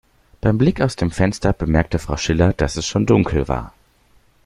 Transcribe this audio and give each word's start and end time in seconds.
Beim 0.41 0.57
Blick 0.57 0.81
aus 0.81 0.95
dem 0.95 1.11
Fenster 1.11 1.53
bemerkte 1.53 1.99
Frau 1.99 2.17
Schiller, 2.17 2.53
dass 2.53 2.75
es 2.75 2.87
schon 2.87 3.05
dunkel 3.05 3.47
war. 3.47 3.71